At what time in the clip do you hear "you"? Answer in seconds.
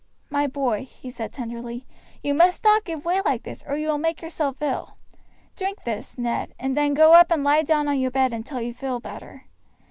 2.23-2.33, 3.77-3.87, 8.61-8.73